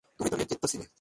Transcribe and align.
তুমি 0.19 0.29
তো 0.31 0.35
নেতৃত্বে 0.37 0.67
ছিলে। 0.67 0.85